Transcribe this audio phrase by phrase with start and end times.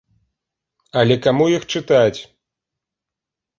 [1.01, 2.19] Але каму іх чытаць?